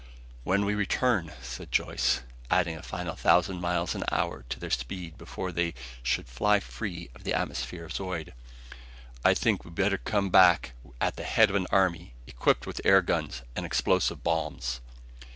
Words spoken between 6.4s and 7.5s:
free of the